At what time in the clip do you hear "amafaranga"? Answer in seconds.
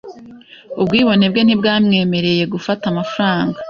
2.91-3.57